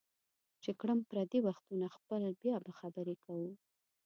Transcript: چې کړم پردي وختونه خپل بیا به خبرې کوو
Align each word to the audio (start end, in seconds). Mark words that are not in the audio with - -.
چې 0.63 0.71
کړم 0.79 0.99
پردي 1.09 1.39
وختونه 1.47 1.85
خپل 1.95 2.21
بیا 2.41 2.55
به 2.65 2.71
خبرې 2.79 3.15
کوو 3.23 3.51